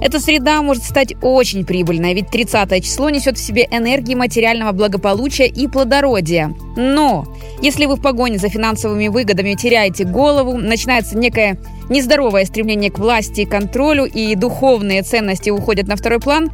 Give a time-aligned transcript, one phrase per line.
[0.00, 5.46] Эта среда может стать очень прибыльной, ведь 30 число несет в себе энергии материального благополучия
[5.46, 6.54] и плодородия.
[6.76, 7.26] Но
[7.60, 11.58] если вы в погоне за финансовыми выгодами теряете голову, начинается некое
[11.90, 16.50] нездоровое стремление к власти и контролю, и духовные ценности уходят на второй план,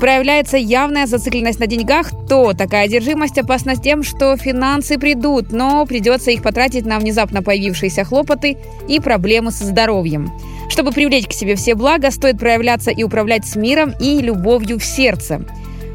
[0.00, 6.30] проявляется явная зацикленность на деньгах, то такая одержимость опасна тем, что финансы придут, но придется
[6.30, 8.56] их потратить на внезапно появившиеся хлопоты
[8.88, 10.32] и проблемы со здоровьем.
[10.76, 14.84] Чтобы привлечь к себе все блага, стоит проявляться и управлять с миром и любовью в
[14.84, 15.40] сердце.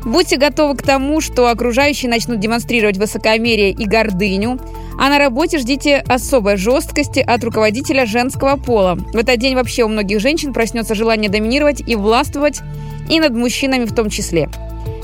[0.04, 4.60] Будьте готовы к тому, что окружающие начнут демонстрировать высокомерие и гордыню,
[5.00, 8.96] а на работе ждите особой жесткости от руководителя женского пола.
[8.96, 12.62] В этот день вообще у многих женщин проснется желание доминировать и властвовать,
[13.08, 14.50] и над мужчинами в том числе.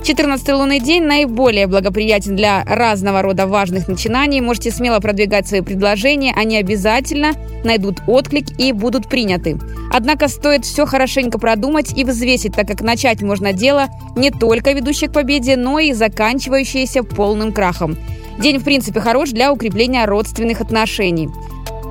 [0.08, 4.40] 14 лунный день наиболее благоприятен для разного рода важных начинаний.
[4.40, 7.34] Можете смело продвигать свои предложения, они обязательно
[7.66, 9.60] найдут отклик и будут приняты.
[9.92, 15.10] Однако стоит все хорошенько продумать и взвесить, так как начать можно дело не только ведущее
[15.10, 17.98] к победе, но и заканчивающееся полным крахом.
[18.40, 21.28] День, в принципе, хорош для укрепления родственных отношений.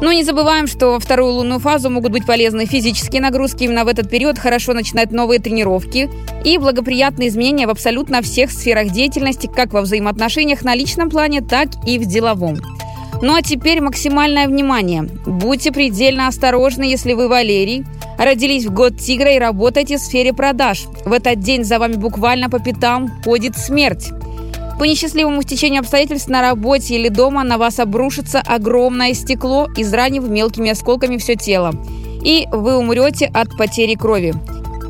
[0.00, 3.64] Но не забываем, что во вторую лунную фазу могут быть полезны физические нагрузки.
[3.64, 6.10] Именно в этот период хорошо начинать новые тренировки
[6.44, 11.68] и благоприятные изменения в абсолютно всех сферах деятельности, как во взаимоотношениях на личном плане, так
[11.86, 12.60] и в деловом.
[13.22, 15.04] Ну а теперь максимальное внимание.
[15.24, 17.84] Будьте предельно осторожны, если вы Валерий,
[18.18, 20.84] родились в год тигра и работаете в сфере продаж.
[21.06, 24.10] В этот день за вами буквально по пятам ходит смерть.
[24.78, 30.70] По несчастливому стечению обстоятельств на работе или дома на вас обрушится огромное стекло, изранив мелкими
[30.70, 31.72] осколками все тело.
[32.22, 34.34] И вы умрете от потери крови.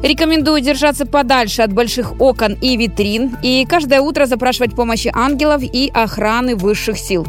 [0.03, 5.91] Рекомендую держаться подальше от больших окон и витрин и каждое утро запрашивать помощи ангелов и
[5.95, 7.27] охраны высших сил.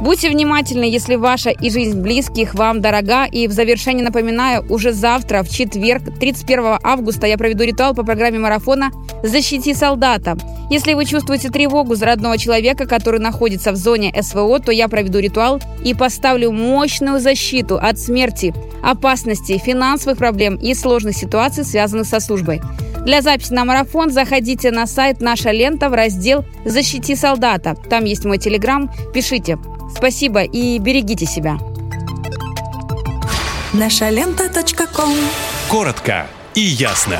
[0.00, 3.24] Будьте внимательны, если ваша и жизнь близких вам дорога.
[3.26, 8.40] И в завершении напоминаю, уже завтра, в четверг, 31 августа, я проведу ритуал по программе
[8.40, 8.90] марафона
[9.22, 10.36] «Защити солдата».
[10.70, 15.18] Если вы чувствуете тревогу за родного человека, который находится в зоне СВО, то я проведу
[15.18, 22.20] ритуал и поставлю мощную защиту от смерти, опасности, финансовых проблем и сложных ситуаций, связанных со
[22.20, 22.62] службой.
[23.04, 27.74] Для записи на марафон заходите на сайт «Наша лента» в раздел «Защити солдата».
[27.90, 28.90] Там есть мой телеграм.
[29.12, 29.58] Пишите.
[29.94, 31.58] Спасибо и берегите себя.
[33.72, 34.48] Наша лента.
[35.68, 37.18] Коротко и ясно.